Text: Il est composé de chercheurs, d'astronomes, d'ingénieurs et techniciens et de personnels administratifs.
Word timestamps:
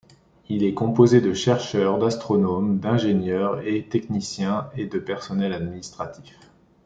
Il 0.49 0.63
est 0.63 0.73
composé 0.73 1.21
de 1.21 1.31
chercheurs, 1.31 1.99
d'astronomes, 1.99 2.79
d'ingénieurs 2.79 3.59
et 3.59 3.87
techniciens 3.87 4.71
et 4.75 4.87
de 4.87 4.97
personnels 4.97 5.53
administratifs. 5.53 6.39